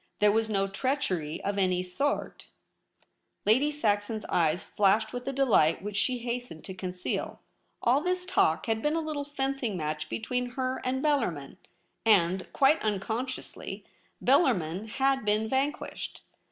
[0.17, 2.47] There was no treachery of any sort.'
[3.45, 7.39] Lady Saxon's eyes flashed with a delight which she hastened to conceal.
[7.83, 11.57] All this talk had been a little fencing match between her and Bellarmin,
[12.03, 13.85] and, quite unconsciously,
[14.19, 16.23] Bel larmin had been vanquished.